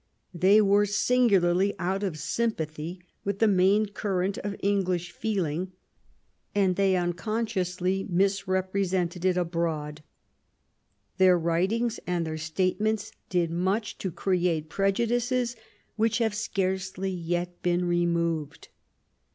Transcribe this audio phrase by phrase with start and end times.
[0.33, 5.73] They were singularly out of sympathy with the main current of English feeling,
[6.55, 10.01] and they unconsciously misrepre sented it abroad.
[11.19, 15.55] Their writings and their state ments did much to create prejudices
[15.97, 18.69] which have scarcely yet been removed.